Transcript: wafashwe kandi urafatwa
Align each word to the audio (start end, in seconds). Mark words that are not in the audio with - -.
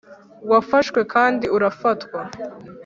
wafashwe 0.51 0.99
kandi 1.13 1.45
urafatwa 1.55 2.19